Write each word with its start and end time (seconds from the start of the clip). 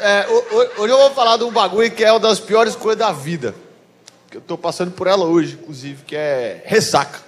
É, 0.00 0.26
hoje 0.76 0.92
eu 0.92 0.98
vou 0.98 1.10
falar 1.10 1.36
de 1.36 1.44
um 1.44 1.50
bagulho 1.50 1.90
que 1.90 2.04
é 2.04 2.12
uma 2.12 2.20
das 2.20 2.38
piores 2.38 2.76
coisas 2.76 2.98
da 2.98 3.10
vida. 3.10 3.54
Que 4.30 4.36
eu 4.36 4.40
tô 4.40 4.56
passando 4.56 4.92
por 4.92 5.06
ela 5.06 5.24
hoje, 5.24 5.58
inclusive, 5.60 6.04
que 6.04 6.14
é 6.14 6.62
ressaca. 6.64 7.20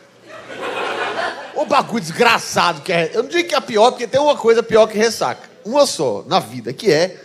O 1.54 1.64
bagulho 1.66 2.00
desgraçado 2.00 2.80
que 2.82 2.92
é. 2.92 3.10
Eu 3.12 3.24
não 3.24 3.30
digo 3.30 3.48
que 3.48 3.54
é 3.54 3.60
pior, 3.60 3.90
porque 3.90 4.06
tem 4.06 4.20
uma 4.20 4.36
coisa 4.36 4.62
pior 4.62 4.86
que 4.86 4.96
ressaca. 4.96 5.48
Uma 5.64 5.84
só 5.84 6.22
na 6.26 6.38
vida, 6.38 6.72
que 6.72 6.92
é 6.92 7.16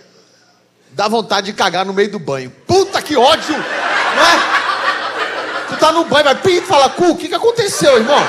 dar 0.92 1.10
vontade 1.10 1.48
de 1.48 1.54
cagar 1.54 1.86
no 1.86 1.94
meio 1.94 2.10
do 2.10 2.20
banho. 2.20 2.50
Puta 2.50 3.02
que 3.02 3.16
ódio! 3.16 3.56
Não 3.56 4.24
é? 4.24 5.68
Tu 5.70 5.78
tá 5.78 5.92
no 5.92 6.06
banho, 6.06 6.24
vai 6.24 6.36
pinto, 6.36 6.68
fala, 6.68 6.90
cu, 6.90 7.12
o 7.12 7.18
que, 7.18 7.28
que 7.28 7.36
aconteceu, 7.36 7.98
irmão? 7.98 8.20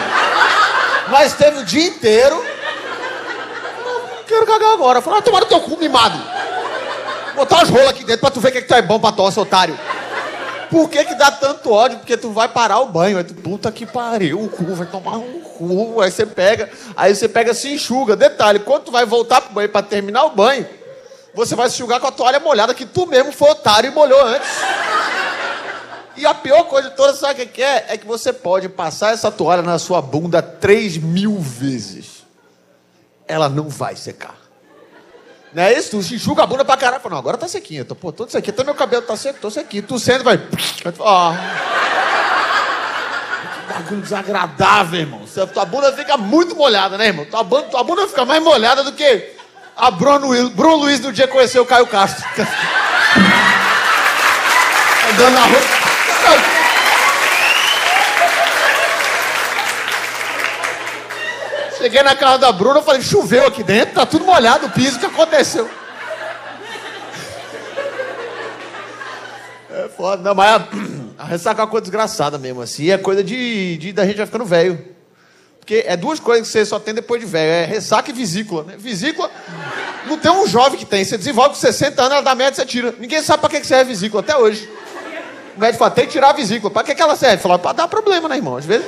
Mas 1.09 1.33
teve 1.35 1.61
o 1.61 1.65
dia 1.65 1.87
inteiro. 1.87 2.37
Não 3.85 4.25
quero 4.27 4.47
cagar 4.47 4.73
agora. 4.75 5.01
Fala, 5.01 5.19
ah, 5.19 5.23
tomar 5.23 5.41
no 5.41 5.47
teu 5.47 5.61
cu, 5.61 5.79
mimado 5.79 6.36
botar 7.37 7.57
umas 7.57 7.69
rolas 7.69 7.91
aqui 7.91 8.05
dentro 8.05 8.21
pra 8.21 8.31
tu 8.31 8.41
ver 8.41 8.49
o 8.49 8.53
que, 8.53 8.59
é 8.59 8.63
que 8.63 8.69
tu 8.69 8.75
é 8.75 8.83
bom 8.83 8.99
pra 8.99 9.13
tosse, 9.13 9.39
otário. 9.39 9.79
Por 10.71 10.91
que 10.91 11.05
que 11.05 11.15
dá 11.15 11.31
tanto 11.31 11.71
ódio? 11.71 11.99
Porque 11.99 12.17
tu 12.17 12.31
vai 12.31 12.49
parar 12.49 12.81
o 12.81 12.87
banho. 12.87 13.19
Aí 13.19 13.25
tu, 13.25 13.35
puta 13.35 13.71
que 13.71 13.87
pariu, 13.87 14.43
o 14.43 14.49
cu 14.49 14.75
vai 14.75 14.87
tomar 14.87 15.19
um 15.19 15.41
cu. 15.41 16.01
Aí 16.01 16.11
você 16.11 16.27
pega, 16.27 16.69
aí 16.97 17.15
você 17.15 17.29
pega 17.29 17.55
se 17.55 17.73
enxuga. 17.73 18.17
Detalhe, 18.17 18.59
quando 18.59 18.85
tu 18.85 18.91
vai 18.91 19.07
voltar 19.07 19.41
pro 19.41 19.55
banho 19.55 19.69
pra 19.69 19.83
terminar 19.83 20.25
o 20.25 20.31
banho, 20.31 20.67
você 21.35 21.55
vai 21.55 21.69
se 21.69 21.77
enxugar 21.77 22.01
com 22.01 22.09
a 22.09 22.13
toalha 22.13 22.41
molhada 22.41 22.75
que 22.75 22.85
tu 22.85 23.07
mesmo 23.07 23.31
foi 23.31 23.51
otário 23.51 23.91
e 23.91 23.95
molhou 23.95 24.21
antes. 24.25 24.49
E 26.17 26.25
a 26.25 26.35
pior 26.35 26.65
coisa 26.65 26.89
de 26.89 26.97
todas, 26.97 27.19
sabe 27.19 27.43
o 27.43 27.49
que 27.49 27.63
é? 27.63 27.87
É 27.91 27.97
que 27.97 28.07
você 28.07 28.33
pode 28.33 28.69
passar 28.69 29.13
essa 29.13 29.31
toalha 29.31 29.63
na 29.63 29.79
sua 29.79 30.01
bunda 30.01 30.41
três 30.41 30.97
mil 30.97 31.39
vezes. 31.39 32.25
Ela 33.29 33.49
não 33.49 33.69
vai 33.69 33.95
secar. 33.95 34.46
Não 35.53 35.63
é 35.63 35.73
isso? 35.79 35.91
Tu 35.91 36.15
enxuga 36.15 36.43
a 36.43 36.47
bunda 36.47 36.65
pra 36.65 36.77
caralho. 36.77 37.03
Fala, 37.03 37.15
não, 37.15 37.21
agora 37.21 37.37
tá 37.37 37.49
sequinho. 37.49 37.85
Tô, 37.85 37.95
pô, 37.95 38.15
isso 38.27 38.37
aqui. 38.37 38.51
Até 38.51 38.65
meu 38.65 38.75
cabelo 38.75 39.03
tá 39.03 39.17
seco, 39.17 39.39
tô 39.41 39.51
sequinho. 39.51 39.83
Tu 39.83 39.99
sendo, 39.99 40.25
vai. 40.25 40.41
Ó. 40.99 41.33
Que 43.67 43.73
bagulho 43.73 44.01
desagradável, 44.03 45.01
irmão. 45.01 45.23
Tua 45.53 45.65
bunda 45.65 45.93
fica 45.93 46.17
muito 46.17 46.55
molhada, 46.57 46.99
né, 46.99 47.07
irmão? 47.07 47.25
Tua 47.25 47.43
bunda, 47.43 47.69
tua 47.69 47.85
bunda 47.85 48.07
fica 48.09 48.25
mais 48.25 48.43
molhada 48.43 48.85
do 48.85 48.93
que 48.93 49.35
a 49.77 49.91
Bruno, 49.91 50.51
Bruno 50.51 50.77
Luiz 50.77 51.01
no 51.01 51.13
dia 51.13 51.27
que 51.27 51.33
conheceu 51.33 51.63
o 51.63 51.67
Caio 51.67 51.87
Castro. 51.87 52.25
Andando 55.13 55.35
na 55.35 55.45
rua. 55.45 55.76
Cheguei 61.87 62.03
na 62.03 62.17
casa 62.17 62.39
da 62.39 62.51
Bruna, 62.51 62.83
falei, 62.83 63.01
choveu 63.01 63.47
aqui 63.47 63.63
dentro, 63.63 63.95
tá 63.95 64.05
tudo 64.05 64.25
molhado 64.25 64.67
o 64.67 64.71
piso, 64.71 64.97
o 64.97 64.99
que 64.99 65.07
aconteceu? 65.07 65.71
É 69.71 69.89
foda, 69.97 70.21
não, 70.21 70.35
mas 70.35 70.63
a, 70.63 70.69
a 71.23 71.25
ressaca 71.25 71.61
é 71.61 71.65
uma 71.65 71.71
coisa 71.71 71.83
desgraçada 71.83 72.39
mesmo, 72.39 72.61
assim, 72.61 72.91
é 72.91 72.99
coisa 72.99 73.23
de, 73.23 73.77
de 73.77 73.93
da 73.93 74.05
gente 74.05 74.17
já 74.17 74.27
ficando 74.27 74.45
velho. 74.45 74.85
Porque 75.61 75.85
é 75.87 75.97
duas 75.97 76.19
coisas 76.19 76.49
que 76.49 76.53
você 76.53 76.67
só 76.67 76.81
tem 76.81 76.93
depois 76.93 77.21
de 77.21 77.27
velho, 77.29 77.53
é 77.53 77.65
ressaca 77.65 78.11
e 78.11 78.13
vesícula, 78.13 78.65
né? 78.65 78.75
Vesícula, 78.77 79.31
não 80.09 80.19
tem 80.19 80.33
um 80.33 80.45
jovem 80.45 80.81
que 80.81 80.85
tem, 80.85 81.05
você 81.05 81.17
desenvolve 81.17 81.51
com 81.51 81.61
60 81.61 82.03
anos, 82.03 82.15
ela 82.15 82.21
dá 82.21 82.35
merda, 82.35 82.57
você 82.57 82.67
tira. 82.67 82.97
Ninguém 82.99 83.23
sabe 83.23 83.43
pra 83.43 83.49
que 83.49 83.65
serve 83.65 83.93
vesícula, 83.93 84.25
até 84.25 84.37
hoje. 84.37 84.69
O 85.57 85.61
médico 85.61 85.79
fala, 85.79 85.93
tem 85.93 86.07
que 86.07 86.13
tirar 86.13 86.31
a 86.31 86.33
vesícula. 86.33 86.69
Pra 86.69 86.83
que, 86.83 86.97
que 86.97 87.01
ela 87.01 87.15
serve? 87.15 87.41
Fala, 87.41 87.61
pra 87.61 87.73
dar 87.73 87.87
problema, 87.87 88.29
né, 88.29 88.35
irmão? 88.35 88.57
Às 88.57 88.65
vezes... 88.67 88.85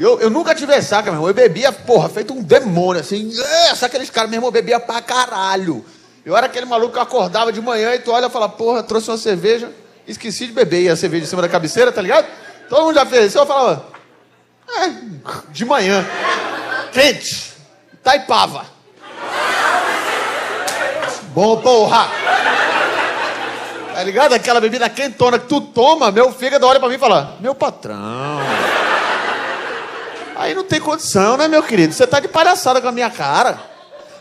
Eu, 0.00 0.18
eu 0.18 0.30
nunca 0.30 0.54
tive 0.54 0.74
ressaca, 0.74 1.10
meu 1.10 1.16
irmão. 1.16 1.28
Eu 1.28 1.34
bebia, 1.34 1.70
porra, 1.70 2.08
feito 2.08 2.32
um 2.32 2.42
demônio, 2.42 3.02
assim. 3.02 3.30
É, 3.38 3.74
só 3.74 3.84
aqueles 3.84 4.08
caras, 4.08 4.30
meu 4.30 4.38
irmão, 4.38 4.50
bebia 4.50 4.80
pra 4.80 5.02
caralho. 5.02 5.84
Eu 6.24 6.34
era 6.34 6.46
aquele 6.46 6.64
maluco 6.64 6.94
que 6.94 6.98
acordava 6.98 7.52
de 7.52 7.60
manhã 7.60 7.94
e 7.94 7.98
tu 7.98 8.10
olha 8.10 8.26
e 8.26 8.30
fala, 8.30 8.48
porra, 8.48 8.82
trouxe 8.82 9.10
uma 9.10 9.18
cerveja, 9.18 9.70
esqueci 10.08 10.46
de 10.46 10.52
beber. 10.52 10.84
E 10.84 10.88
a 10.88 10.96
cerveja 10.96 11.24
em 11.24 11.28
cima 11.28 11.42
da 11.42 11.50
cabeceira, 11.50 11.92
tá 11.92 12.00
ligado? 12.00 12.26
Todo 12.70 12.86
mundo 12.86 12.94
já 12.94 13.04
fez 13.04 13.26
isso. 13.26 13.38
Eu 13.38 13.44
falava, 13.44 13.84
é, 14.78 14.90
de 15.50 15.64
manhã, 15.66 16.06
quente, 16.92 17.52
taipava. 18.02 18.64
Bom, 21.34 21.60
porra. 21.60 22.08
Tá 23.94 24.02
ligado? 24.02 24.32
Aquela 24.32 24.62
bebida 24.62 24.88
quentona 24.88 25.38
que 25.38 25.46
tu 25.46 25.60
toma, 25.60 26.10
meu 26.10 26.32
fígado 26.32 26.66
olha 26.66 26.80
pra 26.80 26.88
mim 26.88 26.94
e 26.94 26.98
fala, 26.98 27.36
meu 27.38 27.54
patrão. 27.54 28.40
Aí 30.40 30.54
não 30.54 30.64
tem 30.64 30.80
condição, 30.80 31.36
né, 31.36 31.46
meu 31.48 31.62
querido? 31.62 31.92
Você 31.92 32.06
tá 32.06 32.18
de 32.18 32.26
palhaçada 32.26 32.80
com 32.80 32.88
a 32.88 32.92
minha 32.92 33.10
cara. 33.10 33.60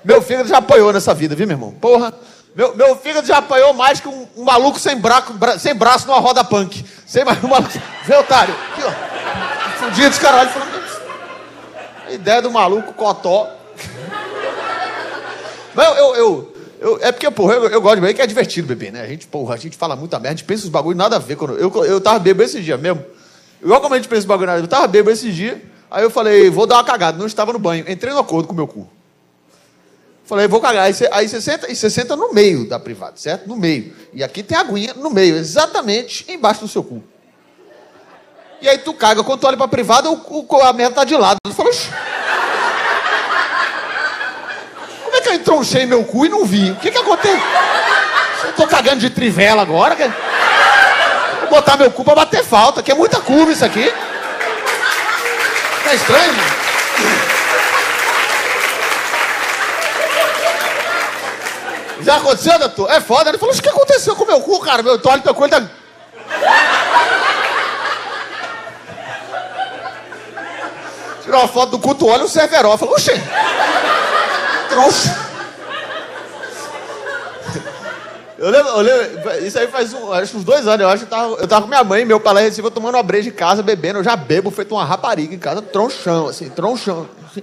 Meu 0.04 0.22
fígado 0.22 0.50
já 0.50 0.58
apanhou 0.58 0.92
nessa 0.92 1.14
vida, 1.14 1.34
viu, 1.34 1.48
meu 1.48 1.56
irmão? 1.56 1.72
Porra. 1.72 2.14
Meu, 2.54 2.76
meu 2.76 2.94
fígado 2.98 3.26
já 3.26 3.38
apanhou 3.38 3.74
mais 3.74 4.02
que 4.02 4.10
um, 4.10 4.28
um 4.36 4.44
maluco 4.44 4.78
sem, 4.78 4.98
braco, 4.98 5.32
bra, 5.32 5.58
sem 5.58 5.74
braço 5.74 6.06
numa 6.08 6.20
roda 6.20 6.44
punk. 6.44 6.84
Sem 7.08 7.24
um 7.24 7.48
maluco. 7.48 7.72
Vê, 8.04 8.18
otário. 8.18 8.54
Aqui, 8.54 8.82
ó. 8.84 9.80
Fudido 9.80 10.10
dos 10.10 10.20
caralho. 10.20 10.50
A 12.06 12.12
ideia 12.12 12.42
do 12.42 12.52
maluco 12.52 12.92
cotó. 12.92 13.48
Mas 15.74 15.88
eu, 15.88 16.16
eu, 16.16 16.56
eu, 16.82 17.00
é 17.02 17.14
porque, 17.14 17.32
porra, 17.32 17.54
eu, 17.54 17.70
eu 17.70 17.82
gosto 17.82 17.96
de 17.96 18.02
beber, 18.02 18.14
que 18.14 18.22
é 18.22 18.28
divertido 18.28 18.68
beber, 18.68 18.92
né? 18.92 19.04
A 19.04 19.08
gente, 19.08 19.26
porra, 19.26 19.56
a 19.56 19.58
gente 19.58 19.78
fala 19.78 19.96
muita 19.96 20.18
merda, 20.18 20.34
a 20.34 20.36
gente 20.36 20.44
pensa 20.44 20.66
os 20.66 20.70
bagulhos 20.70 20.98
nada 20.98 21.16
a 21.16 21.20
ver. 21.20 21.38
Quando, 21.38 21.58
eu, 21.58 21.86
eu 21.86 22.02
tava 22.02 22.20
bebendo 22.20 22.50
esse 22.50 22.62
dia 22.62 22.76
mesmo. 22.76 23.06
Igual 23.64 23.80
como 23.80 23.94
a 23.94 23.98
gente 23.98 24.10
pensa 24.10 24.20
os 24.20 24.26
bagulhos 24.26 24.48
nada 24.48 24.58
a 24.58 24.62
ver. 24.62 24.66
Eu 24.66 24.70
tava 24.70 24.86
bebendo 24.86 25.12
esse 25.12 25.32
dia. 25.32 25.79
Aí 25.92 26.04
eu 26.04 26.10
falei, 26.10 26.50
vou 26.50 26.68
dar 26.68 26.76
uma 26.76 26.84
cagada. 26.84 27.18
Não 27.18 27.26
estava 27.26 27.52
no 27.52 27.60
banho. 27.60 27.90
Entrei 27.90 28.14
no 28.14 28.20
acordo 28.20 28.48
com 28.48 28.54
o 28.54 28.56
meu 28.56 28.68
cu. 28.68 28.88
Falei, 30.26 30.48
vou 30.48 30.62
cagar. 30.62 30.84
Aí 30.84 30.94
você, 30.94 31.10
aí 31.12 31.28
você 31.28 31.42
senta, 31.42 31.72
e 31.72 31.76
você 31.76 31.90
senta 31.90 32.16
no 32.16 32.32
meio 32.32 32.70
da 32.70 32.80
privada, 32.80 33.14
certo? 33.16 33.48
No 33.48 33.58
meio. 33.58 33.96
E 34.14 34.24
aqui 34.24 34.44
tem 34.44 34.56
a 34.56 34.62
aguinha 34.62 34.94
no 34.94 35.10
meio, 35.10 35.36
exatamente 35.36 36.32
embaixo 36.32 36.62
do 36.62 36.68
seu 36.68 36.84
cu. 36.84 37.04
E 38.62 38.70
aí 38.70 38.78
tu 38.78 38.94
caga. 38.94 39.24
Quando 39.24 39.40
tu 39.40 39.48
olha 39.48 39.58
pra 39.58 39.68
privada, 39.68 40.12
o, 40.12 40.46
o, 40.48 40.62
a 40.62 40.72
merda 40.72 40.96
tá 40.96 41.04
de 41.04 41.16
lado. 41.16 41.38
Tu 41.44 41.54
fala, 41.54 41.72
como 45.04 45.16
é 45.16 45.22
que 45.22 45.30
eu 45.30 45.34
entronchei 45.34 45.88
meu 45.88 46.04
cu 46.04 46.28
e 46.28 46.30
não 46.30 46.46
vi? 46.46 46.72
O 46.72 46.76
que 46.76 46.92
que 46.92 46.98
aconteceu? 46.98 47.40
Eu 48.46 48.54
tô 48.54 48.68
cagando 48.68 49.00
de 49.00 49.10
trivela 49.10 49.64
agora. 49.64 49.96
Vou 51.40 51.50
botar 51.50 51.76
meu 51.76 51.90
cu 51.90 52.04
pra 52.04 52.14
bater 52.14 52.44
falta, 52.44 52.84
que 52.84 52.92
é 52.92 52.96
muita 52.96 53.20
curva 53.20 53.52
isso 53.52 53.66
aqui. 53.66 53.92
Tá 55.90 55.96
estranho? 55.96 56.34
Já 62.02 62.18
aconteceu, 62.18 62.60
doutor? 62.60 62.92
É 62.92 63.02
foda. 63.02 63.32
Ele 63.32 63.40
falou, 63.40 63.56
o 63.56 63.60
que 63.60 63.70
aconteceu 63.70 64.16
com 64.16 64.24
o 64.24 64.28
meu 64.28 64.40
cu, 64.40 64.60
cara? 64.60 64.84
Meu 64.84 65.00
toalho, 65.00 65.24
teu 65.24 65.34
cu, 65.34 65.50
tá... 65.50 65.64
Tirou 71.24 71.40
uma 71.40 71.48
foto 71.48 71.72
do 71.72 71.80
culto, 71.80 72.08
olha 72.08 72.26
o 72.26 72.30
Severo. 72.30 72.78
Falou, 72.78 72.94
oxê. 72.94 73.20
Trouxa. 74.70 75.19
Eu 78.40 78.50
lembro, 78.50 78.70
eu 78.70 78.82
lembro, 78.82 79.46
isso 79.46 79.60
aí 79.60 79.68
faz 79.68 79.94
um, 79.94 80.14
acho 80.14 80.38
uns 80.38 80.46
dois 80.46 80.66
anos, 80.66 80.80
eu 80.80 80.88
acho. 80.88 81.04
Eu 81.04 81.08
tava, 81.10 81.36
eu 81.36 81.48
tava 81.48 81.62
com 81.64 81.68
minha 81.68 81.84
mãe, 81.84 82.06
meu 82.06 82.22
pai 82.22 82.34
lá 82.34 82.40
Recife, 82.40 82.72
tomando 82.72 82.96
uma 82.96 83.04
breja 83.04 83.28
em 83.28 83.34
casa, 83.34 83.62
bebendo. 83.62 84.00
Eu 84.00 84.04
já 84.04 84.16
bebo, 84.16 84.50
feito 84.50 84.74
uma 84.74 84.86
rapariga 84.86 85.36
em 85.36 85.38
casa, 85.38 85.62
tronchão, 85.62 86.28
assim, 86.28 86.48
tronchão. 86.48 87.06
Assim, 87.30 87.42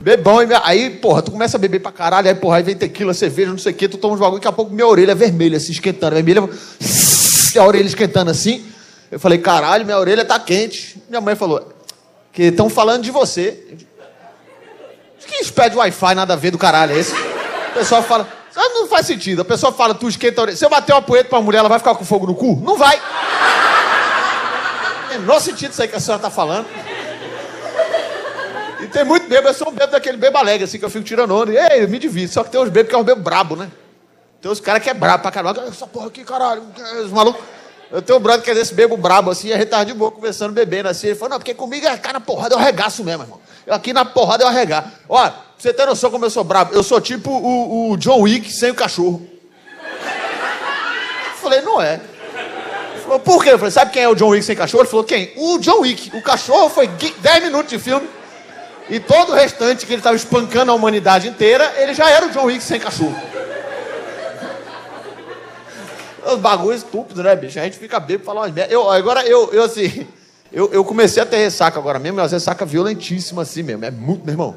bebão. 0.00 0.38
Aí, 0.64 0.90
porra, 0.90 1.22
tu 1.22 1.30
começa 1.30 1.56
a 1.56 1.60
beber 1.60 1.78
pra 1.78 1.92
caralho, 1.92 2.26
aí, 2.26 2.34
porra, 2.34 2.56
aí 2.56 2.64
vem 2.64 2.74
tequila, 2.74 3.14
cerveja, 3.14 3.52
não 3.52 3.58
sei 3.58 3.70
o 3.70 3.74
quê, 3.76 3.88
tu 3.88 3.96
toma 3.96 4.14
uns 4.14 4.20
bagulho, 4.20 4.40
daqui 4.40 4.48
a 4.48 4.52
pouco 4.52 4.72
minha 4.72 4.86
orelha 4.86 5.12
é 5.12 5.14
vermelha, 5.14 5.58
assim, 5.58 5.70
esquentando. 5.70 6.16
Vermelha, 6.16 6.42
a 6.42 7.64
orelha 7.64 7.86
esquentando 7.86 8.28
assim. 8.28 8.66
Eu 9.12 9.20
falei, 9.20 9.38
caralho, 9.38 9.84
minha 9.84 9.98
orelha 9.98 10.24
tá 10.24 10.40
quente. 10.40 11.00
Minha 11.08 11.20
mãe 11.20 11.36
falou, 11.36 11.72
que 12.32 12.44
estão 12.44 12.68
falando 12.68 13.04
de 13.04 13.12
você. 13.12 13.76
Que 15.24 15.52
pede 15.52 15.76
Wi-Fi, 15.76 16.14
nada 16.16 16.32
a 16.32 16.36
ver 16.36 16.50
do 16.50 16.58
caralho, 16.58 16.96
é 16.96 16.98
esse? 16.98 17.12
O 17.12 17.74
pessoal 17.74 18.02
fala. 18.02 18.41
Não 18.54 18.86
faz 18.86 19.06
sentido. 19.06 19.42
A 19.42 19.44
pessoa 19.44 19.72
fala, 19.72 19.94
tu 19.94 20.08
esquenta 20.08 20.40
a 20.40 20.42
orelha. 20.42 20.56
Se 20.56 20.64
eu 20.64 20.70
bater 20.70 20.92
uma 20.92 21.02
poeta 21.02 21.28
pra 21.28 21.40
mulher, 21.40 21.58
ela 21.58 21.68
vai 21.68 21.78
ficar 21.78 21.94
com 21.94 22.04
fogo 22.04 22.26
no 22.26 22.34
cu? 22.34 22.60
Não 22.62 22.76
vai. 22.76 23.00
Menor 25.10 25.40
sentido 25.40 25.72
isso 25.72 25.82
aí 25.82 25.88
que 25.88 25.96
a 25.96 26.00
senhora 26.00 26.22
tá 26.22 26.30
falando. 26.30 26.66
E 28.80 28.86
tem 28.88 29.04
muito 29.04 29.28
bebo, 29.28 29.48
eu 29.48 29.54
sou 29.54 29.68
um 29.68 29.72
bebo 29.72 29.92
daquele 29.92 30.16
bebo 30.16 30.38
alegre, 30.38 30.64
assim, 30.64 30.78
que 30.78 30.84
eu 30.84 30.90
fico 30.90 31.04
tirando 31.04 31.34
onda. 31.34 31.52
E, 31.52 31.56
ei, 31.56 31.84
eu 31.84 31.88
me 31.88 31.98
divido. 31.98 32.32
Só 32.32 32.42
que 32.42 32.50
tem 32.50 32.60
uns 32.60 32.68
bebos 32.68 32.90
que 32.90 32.94
é 32.94 32.98
um 32.98 33.04
bebo 33.04 33.22
brabo, 33.22 33.56
né? 33.56 33.70
Tem 34.40 34.50
uns 34.50 34.60
caras 34.60 34.82
que 34.82 34.90
é 34.90 34.94
brabo 34.94 35.22
pra 35.22 35.30
caralho. 35.30 35.60
Essa 35.68 35.86
porra 35.86 36.08
aqui, 36.08 36.24
caralho. 36.24 36.62
Os 37.04 37.10
malucos. 37.10 37.42
Eu 37.92 38.00
tenho 38.00 38.18
um 38.18 38.22
brother 38.22 38.42
que 38.42 38.50
é 38.50 38.54
desse 38.54 38.72
bebo 38.72 38.96
brabo, 38.96 39.30
assim, 39.30 39.52
a 39.52 39.58
gente 39.58 39.68
tava 39.68 39.84
de 39.84 39.92
boa 39.92 40.10
conversando, 40.10 40.54
bebendo, 40.54 40.88
assim. 40.88 41.08
Ele 41.08 41.14
falou, 41.14 41.32
não, 41.32 41.38
porque 41.38 41.52
comigo 41.52 41.86
é 41.86 41.94
cara 41.98 42.14
na 42.14 42.20
porrada, 42.20 42.54
eu 42.54 42.58
arregaço 42.58 43.04
mesmo, 43.04 43.22
irmão. 43.22 43.38
Eu 43.66 43.74
aqui 43.74 43.92
na 43.92 44.02
porrada 44.02 44.44
eu 44.44 44.48
arregaço. 44.48 44.88
Ó, 45.06 45.30
você 45.62 45.72
tem 45.72 45.86
noção 45.86 46.10
como 46.10 46.24
eu 46.24 46.30
sou 46.30 46.42
brabo? 46.42 46.74
Eu 46.74 46.82
sou 46.82 47.00
tipo 47.00 47.30
o, 47.30 47.92
o 47.92 47.96
John 47.96 48.22
Wick 48.22 48.52
sem 48.52 48.72
o 48.72 48.74
cachorro. 48.74 49.24
Eu 51.30 51.36
falei, 51.36 51.60
não 51.60 51.80
é. 51.80 52.00
Falou, 53.04 53.20
por 53.20 53.44
quê? 53.44 53.50
Eu 53.50 53.58
falei, 53.58 53.70
sabe 53.70 53.92
quem 53.92 54.02
é 54.02 54.08
o 54.08 54.14
John 54.16 54.30
Wick 54.30 54.44
sem 54.44 54.56
cachorro? 54.56 54.82
Ele 54.82 54.90
falou, 54.90 55.04
quem? 55.04 55.32
O 55.36 55.58
John 55.58 55.82
Wick. 55.82 56.16
O 56.16 56.20
cachorro 56.20 56.68
foi 56.68 56.88
10 56.88 57.44
minutos 57.44 57.70
de 57.70 57.78
filme. 57.78 58.08
E 58.90 58.98
todo 58.98 59.30
o 59.30 59.34
restante 59.36 59.86
que 59.86 59.92
ele 59.92 60.00
estava 60.00 60.16
espancando 60.16 60.72
a 60.72 60.74
humanidade 60.74 61.28
inteira, 61.28 61.72
ele 61.76 61.94
já 61.94 62.10
era 62.10 62.26
o 62.26 62.30
John 62.30 62.46
Wick 62.46 62.60
sem 62.60 62.80
cachorro. 62.80 63.14
Os 66.26 66.40
bagulhos 66.40 66.82
estúpidos, 66.82 67.22
né, 67.22 67.36
bicho? 67.36 67.60
A 67.60 67.62
gente 67.62 67.78
fica 67.78 68.00
bêbado 68.00 68.24
fala 68.26 68.48
umas. 68.48 68.68
Eu, 68.68 68.90
agora, 68.90 69.24
eu, 69.24 69.48
eu 69.52 69.62
assim, 69.62 70.08
eu, 70.52 70.72
eu 70.72 70.84
comecei 70.84 71.22
a 71.22 71.26
ter 71.26 71.36
ressaca 71.36 71.78
agora 71.78 72.00
mesmo, 72.00 72.16
mas 72.16 72.32
ressaca 72.32 72.66
violentíssima 72.66 73.42
assim 73.42 73.62
mesmo. 73.62 73.84
É 73.84 73.92
muito, 73.92 74.24
meu 74.24 74.32
irmão, 74.32 74.56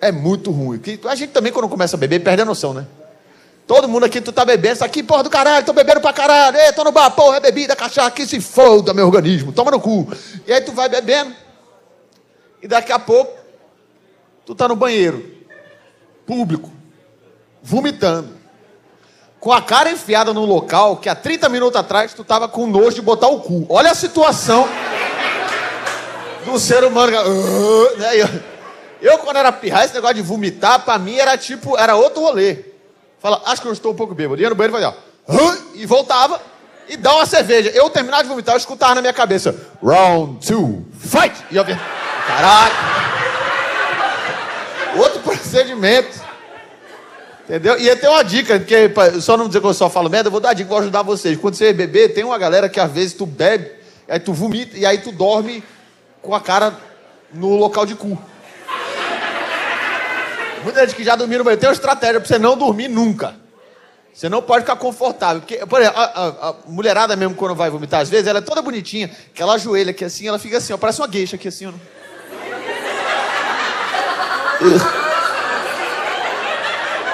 é 0.00 0.10
muito 0.10 0.50
ruim. 0.50 0.80
A 1.08 1.14
gente 1.14 1.30
também, 1.30 1.52
quando 1.52 1.68
começa 1.68 1.96
a 1.96 1.98
beber, 1.98 2.20
perde 2.20 2.42
a 2.42 2.44
noção, 2.44 2.72
né? 2.72 2.86
Todo 3.66 3.88
mundo 3.88 4.04
aqui, 4.04 4.20
tu 4.20 4.32
tá 4.32 4.44
bebendo, 4.44 4.74
isso 4.74 4.84
aqui, 4.84 5.00
porra 5.00 5.22
do 5.22 5.30
caralho, 5.30 5.64
tô 5.64 5.72
bebendo 5.72 6.00
pra 6.00 6.12
caralho, 6.12 6.56
ei, 6.56 6.72
tô 6.72 6.82
no 6.82 6.90
bar, 6.90 7.08
porra, 7.12 7.36
é 7.36 7.40
bebida, 7.40 7.76
cachaça, 7.76 8.10
que 8.10 8.26
se 8.26 8.40
foda 8.40 8.92
meu 8.92 9.06
organismo, 9.06 9.52
toma 9.52 9.70
no 9.70 9.78
cu. 9.78 10.08
E 10.44 10.52
aí 10.52 10.60
tu 10.60 10.72
vai 10.72 10.88
bebendo, 10.88 11.32
e 12.60 12.66
daqui 12.66 12.90
a 12.90 12.98
pouco, 12.98 13.32
tu 14.44 14.56
tá 14.56 14.66
no 14.66 14.74
banheiro, 14.74 15.24
público, 16.26 16.68
vomitando, 17.62 18.30
com 19.38 19.52
a 19.52 19.62
cara 19.62 19.90
enfiada 19.90 20.34
num 20.34 20.44
local 20.44 20.96
que 20.96 21.08
há 21.08 21.14
30 21.14 21.48
minutos 21.48 21.78
atrás 21.78 22.12
tu 22.12 22.24
tava 22.24 22.48
com 22.48 22.66
nojo 22.66 22.96
de 22.96 23.02
botar 23.02 23.28
o 23.28 23.40
cu. 23.40 23.66
Olha 23.68 23.92
a 23.92 23.94
situação 23.94 24.68
do 26.44 26.58
ser 26.58 26.84
humano. 26.84 27.12
Né? 27.96 28.50
Eu, 29.00 29.18
quando 29.18 29.36
era 29.36 29.50
pirra, 29.52 29.84
esse 29.84 29.94
negócio 29.94 30.16
de 30.16 30.22
vomitar, 30.22 30.80
pra 30.80 30.98
mim 30.98 31.16
era 31.16 31.36
tipo, 31.36 31.76
era 31.76 31.96
outro 31.96 32.22
rolê. 32.22 32.58
Fala, 33.18 33.42
acho 33.46 33.62
que 33.62 33.68
eu 33.68 33.72
estou 33.72 33.92
um 33.92 33.96
pouco 33.96 34.14
bêbado. 34.14 34.40
Ia 34.40 34.50
no 34.50 34.54
banheiro 34.54 34.76
e 34.76 34.80
fazia, 34.80 34.96
ó, 35.28 35.54
e 35.74 35.86
voltava 35.86 36.40
e 36.88 36.96
dá 36.96 37.14
uma 37.14 37.26
cerveja. 37.26 37.70
Eu 37.70 37.88
terminava 37.88 38.22
de 38.22 38.28
vomitar, 38.28 38.54
eu 38.54 38.58
escutava 38.58 38.96
na 38.96 39.00
minha 39.00 39.12
cabeça, 39.12 39.54
round 39.82 40.46
two, 40.46 40.84
fight! 40.98 41.34
E 41.50 41.56
eu 41.56 41.64
via, 41.64 41.80
caralho. 42.26 42.74
Outro 44.96 45.20
procedimento. 45.22 46.30
Entendeu? 47.44 47.78
E 47.80 47.96
tem 47.96 48.08
uma 48.08 48.22
dica, 48.22 48.60
porque 48.60 48.92
só 49.20 49.36
não 49.36 49.48
dizer 49.48 49.60
que 49.60 49.66
eu 49.66 49.74
só 49.74 49.90
falo 49.90 50.08
merda, 50.08 50.28
eu 50.28 50.30
vou 50.30 50.40
dar 50.40 50.52
dica, 50.52 50.68
vou 50.68 50.78
ajudar 50.78 51.02
vocês. 51.02 51.36
Quando 51.36 51.54
você 51.54 51.72
beber, 51.72 52.14
tem 52.14 52.22
uma 52.22 52.38
galera 52.38 52.68
que 52.68 52.78
às 52.78 52.90
vezes 52.90 53.12
tu 53.12 53.26
bebe, 53.26 53.72
aí 54.08 54.20
tu 54.20 54.32
vomita 54.32 54.76
e 54.76 54.86
aí 54.86 54.98
tu 54.98 55.10
dorme 55.10 55.62
com 56.22 56.34
a 56.34 56.40
cara 56.40 56.72
no 57.32 57.56
local 57.56 57.84
de 57.84 57.94
cu. 57.94 58.16
Muita 60.62 60.80
gente 60.86 60.94
que 60.94 61.04
já 61.04 61.16
dormiu 61.16 61.38
no 61.38 61.44
banheiro. 61.44 61.60
Tem 61.60 61.68
uma 61.68 61.74
estratégia 61.74 62.20
para 62.20 62.28
você 62.28 62.38
não 62.38 62.56
dormir 62.56 62.88
nunca. 62.88 63.34
Você 64.12 64.28
não 64.28 64.42
pode 64.42 64.64
ficar 64.64 64.76
confortável. 64.76 65.40
Porque, 65.40 65.64
por 65.64 65.80
exemplo, 65.80 66.00
a, 66.00 66.04
a, 66.04 66.48
a, 66.50 66.54
mulherada 66.66 67.16
mesmo, 67.16 67.34
quando 67.34 67.54
vai 67.54 67.70
vomitar, 67.70 68.00
às 68.00 68.10
vezes, 68.10 68.26
ela 68.26 68.40
é 68.40 68.42
toda 68.42 68.60
bonitinha, 68.60 69.10
que 69.32 69.40
ela 69.40 69.54
ajoelha 69.54 69.92
aqui 69.92 70.04
assim, 70.04 70.28
ela 70.28 70.38
fica 70.38 70.58
assim, 70.58 70.72
ó, 70.72 70.76
parece 70.76 71.00
uma 71.00 71.06
gueixa 71.06 71.36
aqui 71.36 71.48
assim, 71.48 71.66
ó. 71.66 71.72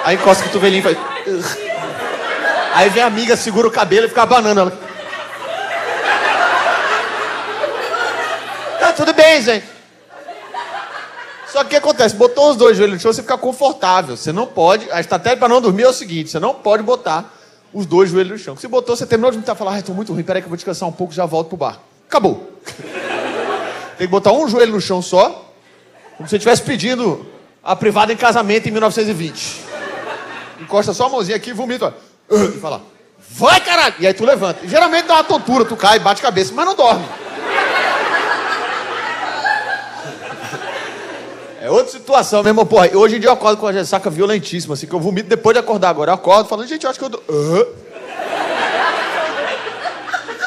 Aí 0.05 0.17
encosta 0.17 0.45
o 0.45 0.47
cotovelinho 0.47 0.81
e 0.81 0.83
faz. 0.83 1.59
Aí 2.75 2.89
vem 2.91 3.03
a 3.03 3.07
amiga, 3.07 3.37
segura 3.37 3.69
o 3.69 3.71
cabelo 3.71 4.07
e 4.07 4.09
fica 4.09 4.23
abanando 4.23 4.61
ela. 4.61 4.73
Tá 8.81 8.93
tudo 8.93 9.13
bem, 9.15 9.43
gente. 9.43 9.76
Só 11.57 11.63
que 11.63 11.69
o 11.69 11.71
que 11.71 11.77
acontece? 11.77 12.15
Botou 12.15 12.51
os 12.51 12.57
dois 12.57 12.77
joelhos 12.77 12.97
no 12.97 13.01
chão, 13.01 13.11
você 13.11 13.23
fica 13.23 13.39
confortável. 13.39 14.15
Você 14.15 14.31
não 14.31 14.47
pode. 14.47 14.91
A 14.91 15.01
estratégia 15.01 15.39
para 15.39 15.49
não 15.49 15.59
dormir 15.59 15.85
é 15.85 15.89
o 15.89 15.93
seguinte: 15.93 16.31
você 16.31 16.39
não 16.39 16.53
pode 16.53 16.83
botar 16.83 17.35
os 17.73 17.87
dois 17.87 18.11
joelhos 18.11 18.33
no 18.33 18.39
chão. 18.39 18.59
Se 18.59 18.69
botou, 18.69 18.95
você 18.95 19.07
terminou 19.07 19.31
de 19.31 19.39
vomitar 19.39 19.57
e 19.57 19.59
falar, 19.59 19.73
ai, 19.73 19.81
estou 19.81 19.95
muito 19.95 20.13
ruim, 20.13 20.23
peraí 20.23 20.43
que 20.43 20.47
eu 20.47 20.51
vou 20.51 20.57
descansar 20.57 20.87
um 20.87 20.93
pouco 20.93 21.15
já 21.15 21.25
volto 21.25 21.49
pro 21.49 21.57
bar. 21.57 21.81
Acabou. 22.07 22.53
Tem 23.97 24.07
que 24.07 24.11
botar 24.11 24.33
um 24.33 24.47
joelho 24.47 24.73
no 24.73 24.83
chão 24.83 25.01
só, 25.01 25.51
como 26.19 26.29
se 26.29 26.33
você 26.33 26.37
estivesse 26.37 26.61
pedindo 26.61 27.25
a 27.65 27.75
privada 27.75 28.13
em 28.13 28.19
casamento 28.19 28.69
em 28.69 28.73
1920. 28.73 29.63
Encosta 30.61 30.93
só 30.93 31.07
a 31.07 31.09
mãozinha 31.09 31.39
aqui 31.39 31.51
e 31.51 31.55
vomita. 31.55 31.95
E 32.31 32.59
fala, 32.61 32.83
vai 33.31 33.63
caralho! 33.63 33.95
E 33.99 34.07
aí 34.07 34.13
tu 34.13 34.27
levanta. 34.27 34.63
E 34.63 34.69
geralmente 34.69 35.07
dá 35.07 35.15
uma 35.15 35.25
tontura, 35.25 35.65
tu 35.65 35.75
cai, 35.75 35.99
bate 36.01 36.21
cabeça, 36.21 36.53
mas 36.55 36.67
não 36.67 36.75
dorme. 36.75 37.07
É 41.67 41.71
outra 41.71 41.91
situação 41.91 42.45
mesmo, 42.45 42.65
porra. 42.65 42.89
Hoje 42.95 43.17
em 43.17 43.19
dia 43.19 43.29
eu 43.29 43.33
acordo 43.33 43.57
com 43.57 43.67
a 43.67 43.73
ressaca 43.73 44.09
violentíssima, 44.09 44.75
assim, 44.75 44.87
que 44.87 44.95
eu 44.95 45.01
vomito 45.01 45.29
depois 45.29 45.53
de 45.53 45.59
acordar 45.59 45.89
agora. 45.89 46.13
Eu 46.13 46.15
acordo 46.15 46.49
falando, 46.49 46.69
gente, 46.69 46.85
eu 46.85 46.91
acho 46.91 46.97
que 46.97 47.05
eu 47.05 47.11
tô. 47.11 47.19
Uh. 47.29 47.67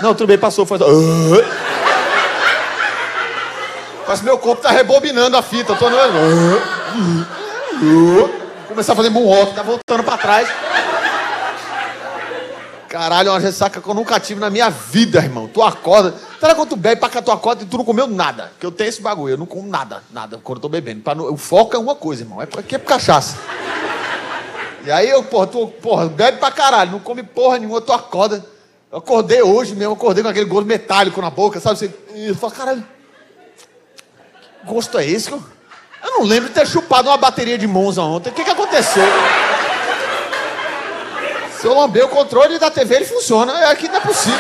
Não, 0.02 0.16
tudo 0.16 0.28
bem, 0.28 0.38
passou, 0.38 0.66
foi. 0.66 0.78
Uh. 0.78 1.44
Mas 4.08 4.22
meu 4.22 4.38
corpo 4.38 4.62
tá 4.62 4.70
rebobinando 4.70 5.36
a 5.36 5.42
fita, 5.42 5.74
eu 5.74 5.78
tô 5.78 5.90
no. 5.90 5.98
Uh. 5.98 6.56
Uh. 7.84 8.30
Começar 8.70 8.94
a 8.94 8.96
fazer 8.96 9.10
moonwalk, 9.10 9.54
tá 9.54 9.62
voltando 9.62 10.04
pra 10.06 10.18
trás. 10.18 10.48
Caralho, 12.90 13.30
é 13.30 13.32
uma 13.32 13.40
ressaca 13.40 13.80
que 13.80 13.88
eu 13.88 13.94
nunca 13.94 14.20
tive 14.20 14.42
na 14.42 14.50
minha 14.50 14.68
vida, 14.70 15.20
irmão. 15.20 15.48
Tu 15.48 15.62
acorda. 15.62 16.16
Será 16.40 16.56
quando 16.56 16.70
tu 16.70 16.76
bebe 16.76 17.00
pra 17.00 17.08
cá 17.08 17.22
tua 17.22 17.38
cota 17.38 17.64
e 17.64 17.68
tu 17.68 17.78
não 17.78 17.86
comeu 17.86 18.08
nada? 18.08 18.48
Porque 18.54 18.66
eu 18.66 18.72
tenho 18.72 18.90
esse 18.90 19.00
bagulho, 19.00 19.34
eu 19.34 19.38
não 19.38 19.46
como 19.46 19.68
nada, 19.68 20.02
nada, 20.12 20.40
quando 20.44 20.58
eu 20.58 20.62
tô 20.64 20.70
bebendo. 20.70 21.02
Pra, 21.02 21.14
o 21.22 21.38
foco 21.38 21.76
é 21.76 21.80
uma 21.80 21.94
coisa, 21.94 22.24
irmão. 22.24 22.42
É 22.42 22.48
porque 22.48 22.76
é 22.76 22.80
cachaça. 22.80 23.38
E 24.84 24.90
aí 24.92 25.08
eu, 25.08 25.24
porra, 25.24 25.46
tu, 25.46 25.68
porra, 25.68 26.08
bebe 26.08 26.40
pra 26.40 26.50
caralho, 26.50 26.94
não 26.94 27.00
come 27.00 27.22
porra 27.22 27.60
nenhuma, 27.60 27.80
tu 27.80 27.94
acorda. 27.94 28.44
Eu 28.92 28.98
acordei 28.98 29.44
hoje 29.44 29.76
mesmo, 29.76 29.94
acordei 29.94 30.24
com 30.24 30.30
aquele 30.30 30.46
gosto 30.46 30.66
metálico 30.66 31.22
na 31.22 31.30
boca, 31.30 31.60
sabe? 31.60 31.78
Você, 31.78 31.94
eu 32.16 32.34
falo, 32.34 32.54
caralho, 32.54 32.84
que 34.62 34.66
gosto 34.66 34.98
é 34.98 35.06
esse? 35.06 35.30
Eu 35.30 35.42
não 36.04 36.24
lembro 36.24 36.50
de 36.50 36.56
ter 36.56 36.66
chupado 36.66 37.08
uma 37.08 37.18
bateria 37.18 37.58
de 37.58 37.68
Monza 37.68 38.02
ontem. 38.02 38.32
O 38.32 38.34
que 38.34 38.44
que 38.44 38.50
aconteceu? 38.50 39.04
Se 41.60 41.68
eu 41.68 41.74
lamber 41.74 42.06
o 42.06 42.10
controle 42.10 42.58
da 42.58 42.72
TV, 42.72 42.96
ele 42.96 43.06
funciona. 43.06 43.52
É 43.60 43.72
aqui 43.72 43.90
não 43.90 43.98
é 43.98 44.00
possível. 44.00 44.40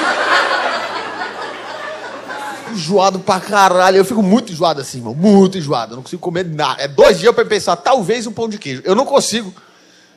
Enjoado 2.71 3.19
pra 3.19 3.41
caralho. 3.41 3.97
Eu 3.97 4.05
fico 4.05 4.23
muito 4.23 4.53
enjoado 4.53 4.79
assim, 4.79 4.99
irmão. 4.99 5.13
Muito 5.13 5.57
enjoado. 5.57 5.93
Eu 5.93 5.95
não 5.97 6.03
consigo 6.03 6.21
comer 6.21 6.45
nada. 6.45 6.81
É 6.81 6.87
dois 6.87 7.19
dias 7.19 7.35
pra 7.35 7.43
pensar, 7.43 7.75
talvez 7.75 8.25
um 8.25 8.31
pão 8.31 8.47
de 8.47 8.57
queijo. 8.57 8.81
Eu 8.85 8.95
não 8.95 9.05
consigo. 9.05 9.53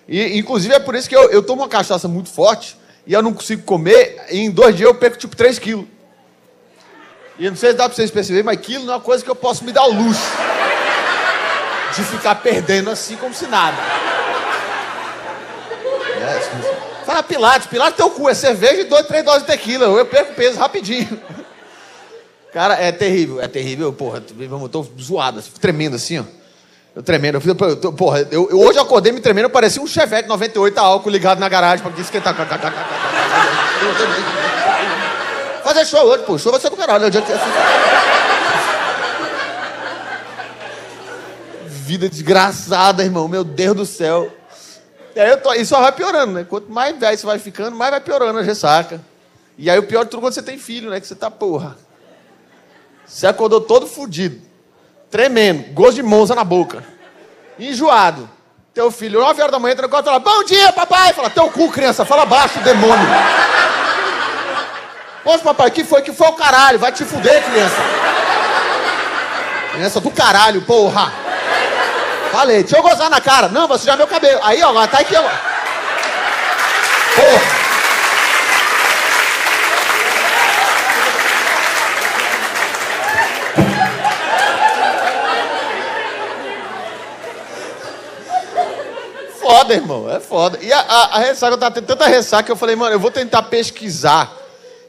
E, 0.06 0.38
inclusive, 0.38 0.74
é 0.74 0.78
por 0.78 0.94
isso 0.94 1.08
que 1.08 1.16
eu, 1.16 1.28
eu 1.30 1.42
tomo 1.42 1.62
uma 1.62 1.68
cachaça 1.68 2.06
muito 2.06 2.28
forte 2.28 2.76
e 3.04 3.12
eu 3.12 3.20
não 3.20 3.32
consigo 3.32 3.62
comer. 3.62 4.24
E 4.30 4.38
em 4.38 4.50
dois 4.50 4.76
dias 4.76 4.88
eu 4.88 4.94
perco 4.94 5.18
tipo 5.18 5.34
3 5.34 5.58
quilos. 5.58 5.86
E 7.36 7.50
não 7.50 7.56
sei 7.56 7.70
se 7.70 7.76
dá 7.76 7.88
pra 7.88 7.96
vocês 7.96 8.12
perceberem, 8.12 8.44
mas 8.44 8.60
quilo 8.60 8.84
não 8.84 8.92
é 8.92 8.96
uma 8.96 9.02
coisa 9.02 9.24
que 9.24 9.30
eu 9.30 9.34
posso 9.34 9.64
me 9.64 9.72
dar 9.72 9.84
o 9.86 9.92
luxo 9.92 10.22
de 11.96 12.04
ficar 12.04 12.36
perdendo 12.36 12.90
assim 12.90 13.16
como 13.16 13.34
se 13.34 13.48
nada. 13.48 13.76
Fala 17.12 17.22
Pilates, 17.22 17.66
Pilates 17.66 17.96
teu 17.98 18.08
cu, 18.08 18.26
é 18.30 18.32
cerveja 18.32 18.80
e 18.80 18.84
dois, 18.84 19.06
três 19.06 19.22
doses 19.22 19.42
de 19.42 19.48
tequila. 19.48 19.84
Eu 19.84 20.06
perco 20.06 20.32
peso 20.32 20.58
rapidinho. 20.58 21.20
Cara, 22.54 22.74
é 22.74 22.90
terrível, 22.90 23.38
é 23.38 23.46
terrível, 23.46 23.92
porra. 23.92 24.22
Eu 24.38 24.68
tô 24.70 24.86
zoado, 24.98 25.42
tremendo 25.60 25.96
assim, 25.96 26.20
ó. 26.20 26.24
Eu 26.96 27.02
tremendo, 27.02 27.38
eu, 27.44 27.56
eu, 27.82 27.92
porra, 27.92 28.26
eu, 28.30 28.48
eu, 28.50 28.60
hoje 28.60 28.78
eu 28.78 28.82
acordei 28.82 29.12
me 29.12 29.20
tremendo, 29.20 29.50
parecia 29.50 29.82
um 29.82 29.86
Chevette 29.86 30.28
98 30.28 30.78
a 30.78 30.82
álcool 30.82 31.10
ligado 31.10 31.38
na 31.38 31.48
garagem 31.50 31.84
pra 31.84 32.00
esquentar. 32.00 32.34
Fazer 35.62 35.84
show 35.84 36.04
hoje, 36.06 36.24
pô, 36.24 36.38
show 36.38 36.50
vai 36.50 36.60
ser 36.60 36.70
do 36.70 36.76
caralho. 36.76 37.06
É. 37.06 37.10
Vida 41.66 42.08
desgraçada, 42.08 43.02
irmão, 43.02 43.28
meu 43.28 43.44
Deus 43.44 43.76
do 43.76 43.86
céu. 43.86 44.30
E 45.14 45.20
aí 45.20 45.36
tô, 45.36 45.52
e 45.52 45.64
só 45.64 45.80
vai 45.80 45.92
piorando, 45.92 46.32
né? 46.32 46.46
Quanto 46.48 46.70
mais 46.70 46.98
velho 46.98 47.18
você 47.18 47.26
vai 47.26 47.38
ficando, 47.38 47.76
mais 47.76 47.90
vai 47.90 48.00
piorando 48.00 48.38
a 48.38 48.42
ressaca. 48.42 49.00
E 49.58 49.70
aí 49.70 49.78
o 49.78 49.82
pior 49.82 50.04
de 50.04 50.10
tudo 50.10 50.20
é 50.20 50.22
quando 50.22 50.34
você 50.34 50.42
tem 50.42 50.58
filho, 50.58 50.90
né? 50.90 51.00
Que 51.00 51.06
você 51.06 51.14
tá, 51.14 51.30
porra. 51.30 51.76
Você 53.04 53.26
acordou 53.26 53.60
todo 53.60 53.86
fudido, 53.86 54.40
tremendo, 55.10 55.72
gosto 55.74 55.96
de 55.96 56.02
monza 56.02 56.34
na 56.34 56.44
boca, 56.44 56.82
enjoado. 57.58 58.28
Teu 58.72 58.90
filho, 58.90 59.20
9 59.20 59.42
horas 59.42 59.52
da 59.52 59.58
manhã, 59.58 59.72
entra 59.72 59.82
no 59.82 59.90
quarto 59.90 60.06
e 60.06 60.08
fala, 60.08 60.18
bom 60.18 60.44
dia, 60.44 60.72
papai! 60.72 61.12
Fala, 61.12 61.28
teu 61.28 61.50
cu, 61.50 61.70
criança, 61.70 62.06
fala 62.06 62.24
baixo, 62.24 62.58
demônio. 62.60 63.06
Poxa, 65.22 65.44
papai, 65.44 65.70
que 65.70 65.84
foi? 65.84 66.00
Que 66.00 66.10
foi 66.10 66.26
o 66.28 66.32
caralho? 66.32 66.78
Vai 66.78 66.90
te 66.90 67.04
fuder, 67.04 67.44
criança. 67.44 67.76
Criança 69.72 70.00
do 70.00 70.10
caralho, 70.10 70.62
porra. 70.62 71.12
Falei, 72.32 72.62
deixa 72.62 72.78
eu 72.78 72.82
gozar 72.82 73.10
na 73.10 73.20
cara. 73.20 73.48
Não, 73.48 73.68
você 73.68 73.84
já 73.84 73.94
meu 73.94 74.06
cabelo. 74.06 74.40
Aí, 74.42 74.62
ó, 74.62 74.86
tá 74.86 75.00
aqui, 75.00 75.14
ó. 75.14 75.20
Porra. 77.14 77.62
Foda, 89.38 89.74
irmão, 89.74 90.10
é 90.10 90.18
foda. 90.18 90.58
E 90.62 90.72
a, 90.72 90.80
a, 90.80 91.16
a 91.16 91.18
ressaca, 91.18 91.52
eu 91.52 91.58
tava 91.58 91.74
tendo 91.74 91.86
tanta 91.86 92.06
ressaca 92.06 92.44
que 92.44 92.52
eu 92.52 92.56
falei, 92.56 92.74
mano, 92.74 92.94
eu 92.94 92.98
vou 92.98 93.10
tentar 93.10 93.42
pesquisar 93.42 94.34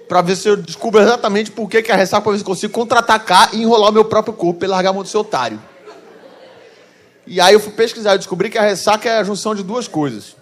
pra 0.07 0.21
ver 0.21 0.37
se 0.37 0.47
eu 0.47 0.55
descubro 0.55 1.01
exatamente 1.01 1.51
por 1.51 1.67
que, 1.67 1.81
que 1.81 1.91
a 1.91 1.95
ressaca, 1.97 2.21
pra 2.21 2.31
ver 2.31 2.37
se 2.37 2.43
eu 2.43 2.47
consigo 2.47 2.71
contra-atacar 2.71 3.49
e 3.51 3.63
enrolar 3.63 3.89
o 3.89 3.93
meu 3.93 4.05
próprio 4.05 4.33
corpo 4.33 4.63
e 4.63 4.67
largar 4.69 4.91
a 4.91 4.93
mão 4.93 5.03
do 5.03 5.09
seu 5.09 5.19
otário. 5.19 5.59
E 7.25 7.39
aí 7.39 7.53
eu 7.53 7.59
fui 7.59 7.71
pesquisar 7.71 8.15
e 8.15 8.17
descobri 8.17 8.49
que 8.49 8.57
a 8.57 8.61
ressaca 8.61 9.07
é 9.07 9.17
a 9.17 9.23
junção 9.23 9.55
de 9.55 9.63
duas 9.63 9.87
coisas. 9.87 10.35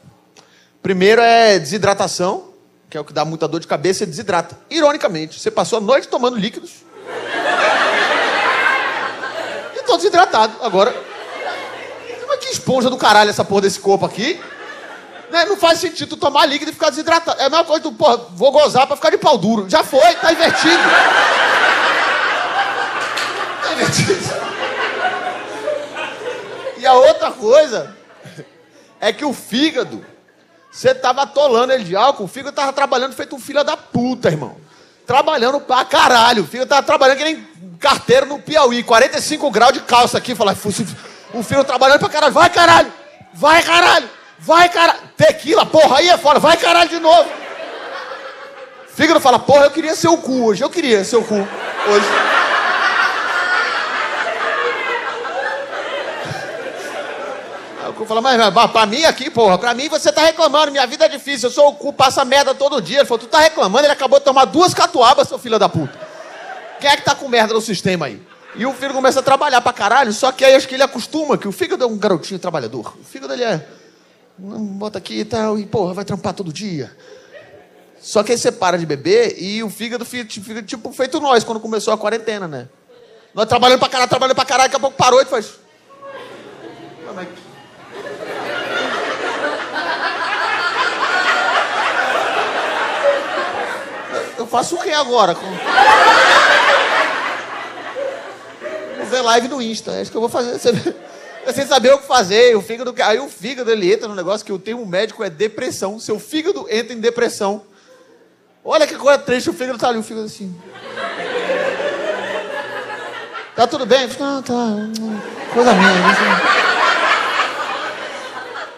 Primeiro 0.82 1.22
é 1.22 1.60
desidratação, 1.60 2.46
que 2.90 2.98
é 2.98 3.00
o 3.00 3.06
que 3.06 3.14
dá 3.14 3.24
muita 3.24 3.48
dor 3.48 3.60
de 3.60 3.68
cabeça, 3.68 4.04
e 4.04 4.08
desidrata. 4.08 4.58
Ironicamente, 4.70 5.40
você 5.40 5.52
passou 5.52 5.78
a 5.78 5.82
noite 5.82 6.08
tomando 6.08 6.38
líquidos. 6.38 6.72
e 9.78 9.84
tô 9.84 9.96
desidratado 9.96 10.54
agora. 10.62 10.94
Mas 12.28 12.40
que 12.40 12.52
esponja 12.52 12.90
do 12.90 12.98
caralho 12.98 13.30
essa 13.30 13.46
porra 13.46 13.62
desse 13.62 13.80
corpo 13.80 14.06
aqui. 14.06 14.42
Né? 15.30 15.46
Não 15.46 15.56
faz 15.56 15.80
sentido 15.80 16.10
tu 16.10 16.18
tomar 16.18 16.48
líquido 16.48 16.72
e 16.72 16.74
ficar 16.74 16.90
desidratado. 16.90 17.40
É 17.40 17.46
a 17.46 17.50
mesma 17.50 17.64
coisa 17.64 17.84
do, 17.84 17.92
porra, 17.92 18.18
vou 18.32 18.52
gozar 18.52 18.88
pra 18.88 18.96
ficar 18.96 19.12
de 19.12 19.18
pau 19.18 19.38
duro. 19.38 19.70
Já 19.70 19.84
foi, 19.84 20.16
tá 20.16 20.34
invertido. 20.34 20.84
Tá 23.62 23.74
invertido. 23.74 24.42
E 26.78 26.80
a 26.92 26.96
outra 26.96 27.32
coisa 27.32 27.96
é 29.00 29.14
que 29.14 29.24
o 29.24 29.34
fígado, 29.34 30.06
você 30.72 30.94
tava 30.94 31.24
atolando 31.24 31.74
ele 31.74 31.84
de 31.84 31.96
álcool, 31.96 32.26
o 32.26 32.28
fígado 32.28 32.56
tava 32.56 32.74
trabalhando 32.74 33.14
feito 33.14 33.36
um 33.36 33.40
filho 33.40 33.64
da 33.64 33.78
puta, 33.78 34.30
irmão. 34.30 34.58
Trabalhando 35.08 35.60
pra 35.60 35.84
caralho. 35.84 36.44
O 36.44 36.48
fígado 36.48 36.70
tava 36.70 36.84
trabalhando 36.84 37.18
que 37.18 37.24
nem 37.24 37.48
carteiro 37.80 38.26
no 38.26 38.40
Piauí, 38.40 38.84
45 38.84 39.50
graus 39.50 39.74
de 39.74 39.80
calça 39.82 40.18
aqui. 40.18 40.36
Falar, 40.36 40.56
o 41.34 41.44
fígado 41.44 41.66
trabalhando 41.66 42.00
pra 42.00 42.10
caralho. 42.10 42.34
Vai, 42.34 42.50
caralho! 42.50 42.94
Vai, 43.34 43.64
caralho! 43.64 44.10
Vai, 44.38 44.70
caralho! 44.70 45.00
Tequila, 45.18 45.66
porra, 45.66 45.98
aí 45.98 46.10
é 46.10 46.18
fora. 46.18 46.40
Vai, 46.40 46.58
caralho, 46.58 46.90
de 46.90 47.00
novo. 47.00 47.30
O 48.88 48.94
fígado 48.94 49.20
fala, 49.20 49.40
porra, 49.40 49.66
eu 49.66 49.72
queria 49.72 49.96
ser 49.96 50.10
o 50.10 50.18
cu 50.18 50.46
hoje. 50.46 50.64
Eu 50.64 50.70
queria 50.70 51.04
ser 51.04 51.16
o 51.16 51.24
cu 51.24 51.36
hoje. 51.36 52.06
Cu 58.02 58.08
falou, 58.08 58.24
mas, 58.24 58.54
mas 58.54 58.72
pra 58.72 58.86
mim 58.86 59.04
aqui, 59.04 59.30
porra, 59.30 59.58
pra 59.58 59.74
mim 59.74 59.88
você 59.88 60.12
tá 60.12 60.22
reclamando, 60.22 60.72
minha 60.72 60.86
vida 60.88 61.06
é 61.06 61.10
difícil, 61.10 61.50
eu 61.50 61.54
sou 61.54 61.70
o 61.70 61.74
cu, 61.74 61.94
passa 61.94 62.26
merda 62.26 62.54
todo 62.54 62.82
dia. 62.82 63.00
Ele 63.00 63.06
falou, 63.06 63.20
tu 63.20 63.28
tá 63.28 63.40
reclamando, 63.40 63.86
ele 63.86 63.94
acabou 63.94 64.20
de 64.20 64.26
tomar 64.26 64.46
duas 64.46 64.74
catuabas, 64.74 65.28
seu 65.28 65.38
filho 65.38 65.60
da 65.60 65.70
puta. 65.70 65.98
Quem 66.80 66.90
é 66.90 66.98
que 66.98 67.04
tá 67.04 67.14
com 67.14 67.28
merda 67.28 67.54
no 67.54 67.62
sistema 67.62 68.08
aí? 68.08 68.22
E 68.56 68.66
o 68.66 68.74
filho 68.74 68.94
começa 68.94 69.20
a 69.20 69.24
trabalhar 69.24 69.62
pra 69.62 69.72
caralho, 69.72 70.12
só 70.12 70.32
que 70.32 70.44
aí 70.44 70.56
acho 70.56 70.68
que 70.68 70.76
ele 70.76 70.84
acostuma, 70.84 71.38
que 71.38 71.48
o 71.48 71.52
fígado 71.52 71.84
é 71.84 71.88
um 71.88 71.98
garotinho 71.98 72.40
trabalhador. 72.40 72.96
O 73.00 73.04
fígado 73.04 73.34
ele 73.34 73.44
é. 73.44 73.66
Bota 74.38 74.98
aqui 74.98 75.20
e 75.20 75.26
tal, 75.26 75.60
e 75.60 75.66
porra, 75.66 75.94
vai 75.94 76.04
trampar 76.04 76.34
todo 76.34 76.52
dia. 76.52 76.92
Só 78.02 78.24
que 78.24 78.32
aí 78.32 78.38
você 78.38 78.52
para 78.52 78.78
de 78.78 78.86
beber 78.86 79.36
e 79.38 79.64
o 79.64 79.70
fígado 79.70 80.04
fica, 80.04 80.28
fica 80.42 80.64
tipo 80.64 80.92
feito 80.92 81.20
nós 81.20 81.44
quando 81.44 81.60
começou 81.60 81.94
a 81.94 81.98
quarentena, 81.98 82.48
né? 82.48 82.68
Nós 83.34 83.46
trabalhando 83.48 83.80
pra 83.80 83.88
caralho, 83.88 84.10
trabalhando 84.10 84.36
pra 84.36 84.46
caralho, 84.46 84.70
daqui 84.70 84.76
a 84.76 84.80
pouco 84.80 84.98
parou 84.98 85.22
e 85.22 85.26
faz. 85.26 85.54
Mas 94.42 94.50
faço 94.50 94.76
o 94.76 94.80
que 94.80 94.92
agora? 94.92 95.34
Vou 98.98 99.06
ver 99.06 99.22
live 99.22 99.48
no 99.48 99.62
Insta, 99.62 99.92
é 99.92 100.02
isso 100.02 100.12
que 100.12 100.18
eu 100.18 100.22
vou 100.22 100.30
fazer. 100.30 100.58
Sem 100.60 101.66
saber 101.66 101.94
o 101.94 101.98
que 101.98 102.08
fazer, 102.08 102.56
o 102.56 102.62
fígado. 102.62 102.94
Aí 103.04 103.20
o 103.20 103.28
fígado 103.28 103.72
ele 103.72 103.92
entra 103.92 104.08
no 104.08 104.16
negócio 104.16 104.46
que 104.46 104.54
o 104.54 104.60
termo 104.60 104.86
médico 104.86 105.24
é 105.24 105.30
depressão. 105.30 106.00
Seu 106.00 106.20
fígado 106.20 106.68
entra 106.70 106.94
em 106.94 107.00
depressão. 107.00 107.64
Olha 108.64 108.86
que 108.86 108.96
coisa 108.96 109.18
triste, 109.18 109.50
o 109.50 109.54
fígado 109.54 109.80
tá 109.80 109.90
ali, 109.90 109.98
o 109.98 110.04
fígado 110.04 110.28
assim. 110.28 110.56
Tá 113.56 113.68
tudo 113.68 113.86
bem? 113.86 114.08
Não, 114.20 114.42
tá. 114.42 114.54
Coisa 115.54 115.74
minha. 115.74 115.92
Assim. 115.92 116.62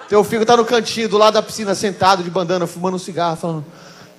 Teu 0.09 0.23
filho 0.23 0.45
tá 0.45 0.55
no 0.55 0.63
cantinho 0.65 1.09
do 1.09 1.17
lado 1.17 1.33
da 1.33 1.41
piscina, 1.41 1.73
sentado 1.73 2.23
de 2.23 2.29
bandana, 2.29 2.67
fumando 2.67 2.95
um 2.95 2.99
cigarro, 2.99 3.35
falando. 3.35 3.65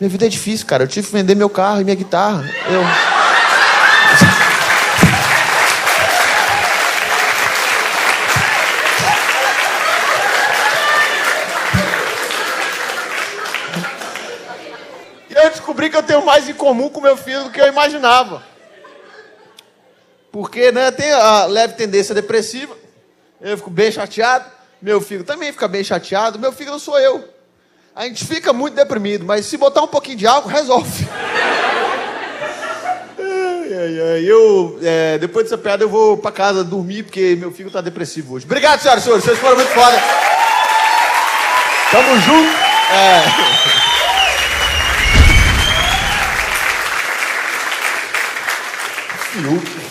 Minha 0.04 0.10
vida 0.10 0.26
é 0.26 0.28
difícil, 0.28 0.66
cara. 0.66 0.84
Eu 0.84 0.88
tive 0.88 1.06
que 1.06 1.14
vender 1.14 1.34
meu 1.34 1.48
carro 1.48 1.80
e 1.80 1.84
minha 1.84 1.96
guitarra. 1.96 2.44
Eu. 2.68 2.82
Eu 15.42 15.50
descobri 15.50 15.88
que 15.88 15.96
eu 15.96 16.02
tenho 16.02 16.24
mais 16.24 16.48
em 16.48 16.54
comum 16.54 16.90
com 16.90 17.00
meu 17.00 17.16
filho 17.16 17.44
do 17.44 17.50
que 17.50 17.60
eu 17.60 17.66
imaginava. 17.66 18.42
Porque, 20.30 20.70
né, 20.70 20.90
tem 20.90 21.10
a 21.12 21.46
leve 21.46 21.74
tendência 21.74 22.14
depressiva. 22.14 22.76
Eu 23.40 23.56
fico 23.56 23.70
bem 23.70 23.90
chateado. 23.90 24.50
Meu 24.80 25.00
filho 25.00 25.24
também 25.24 25.50
fica 25.50 25.66
bem 25.66 25.82
chateado. 25.82 26.38
Meu 26.38 26.52
filho 26.52 26.72
não 26.72 26.78
sou 26.78 26.98
eu. 26.98 27.33
A 27.96 28.06
gente 28.06 28.24
fica 28.24 28.52
muito 28.52 28.74
deprimido, 28.74 29.24
mas 29.24 29.46
se 29.46 29.56
botar 29.56 29.82
um 29.82 29.86
pouquinho 29.86 30.16
de 30.16 30.26
álcool, 30.26 30.48
resolve. 30.48 31.08
Eu, 34.26 34.80
é, 34.82 35.16
depois 35.18 35.44
dessa 35.44 35.56
piada, 35.56 35.84
eu 35.84 35.88
vou 35.88 36.16
pra 36.16 36.32
casa 36.32 36.64
dormir, 36.64 37.04
porque 37.04 37.36
meu 37.36 37.52
filho 37.52 37.70
tá 37.70 37.80
depressivo 37.80 38.34
hoje. 38.34 38.46
Obrigado, 38.46 38.80
senhoras 38.80 39.02
e 39.02 39.04
senhores. 39.04 39.24
Vocês 39.24 39.38
foram 39.38 39.56
muito 39.56 39.70
foda. 39.70 39.96
Tamo 41.92 42.20
junto. 42.20 42.56
É. 42.92 43.22
Fiuk. 49.30 49.83